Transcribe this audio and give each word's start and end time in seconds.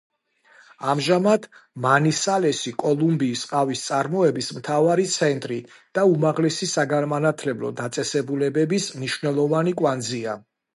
ამჟამად, 0.93 1.43
მანისალესი 1.83 2.73
კოლუმბიის 2.83 3.43
ყავის 3.51 3.83
წარმოების 3.91 4.49
მთავარი 4.61 5.07
ცენტრი 5.17 5.59
და 5.99 6.07
უმაღლესი 6.15 6.73
საგანმანათლებლო 6.75 7.75
დაწესებულებების 7.85 8.91
მნიშვნელოვანი 8.99 9.77
კვანძია. 9.83 10.39